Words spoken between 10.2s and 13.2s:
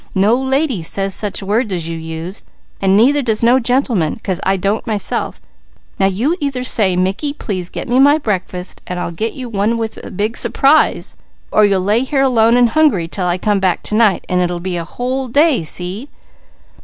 surprise, or you'll lay here alone and hungry